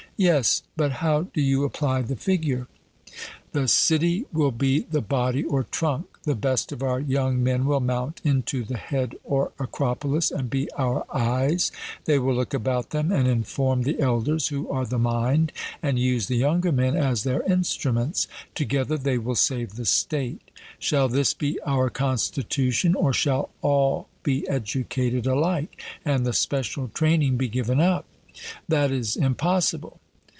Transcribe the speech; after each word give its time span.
'Yes, 0.17 0.61
but 0.77 0.91
how 1.01 1.23
do 1.33 1.41
you 1.41 1.63
apply 1.63 2.03
the 2.03 2.15
figure?' 2.15 2.67
The 3.53 3.67
city 3.67 4.25
will 4.31 4.51
be 4.51 4.81
the 4.81 5.01
body 5.01 5.43
or 5.43 5.63
trunk; 5.63 6.19
the 6.25 6.35
best 6.35 6.71
of 6.71 6.83
our 6.83 6.99
young 6.99 7.41
men 7.43 7.65
will 7.65 7.79
mount 7.79 8.21
into 8.23 8.63
the 8.63 8.77
head 8.77 9.15
or 9.23 9.51
acropolis 9.59 10.29
and 10.29 10.47
be 10.47 10.69
our 10.73 11.07
eyes; 11.11 11.71
they 12.05 12.19
will 12.19 12.35
look 12.35 12.53
about 12.53 12.91
them, 12.91 13.11
and 13.11 13.27
inform 13.27 13.81
the 13.81 13.99
elders, 13.99 14.49
who 14.49 14.69
are 14.69 14.85
the 14.85 14.99
mind 14.99 15.51
and 15.81 15.97
use 15.97 16.27
the 16.27 16.37
younger 16.37 16.71
men 16.71 16.95
as 16.95 17.23
their 17.23 17.41
instruments: 17.41 18.27
together 18.53 18.99
they 18.99 19.17
will 19.17 19.33
save 19.33 19.73
the 19.73 19.85
state. 19.85 20.51
Shall 20.77 21.09
this 21.09 21.33
be 21.33 21.59
our 21.65 21.89
constitution, 21.89 22.93
or 22.93 23.11
shall 23.11 23.49
all 23.63 24.07
be 24.21 24.47
educated 24.47 25.25
alike, 25.25 25.81
and 26.05 26.27
the 26.27 26.33
special 26.33 26.89
training 26.89 27.37
be 27.37 27.47
given 27.47 27.79
up? 27.81 28.05
'That 28.69 28.91
is 28.91 29.15
impossible.' 29.15 29.97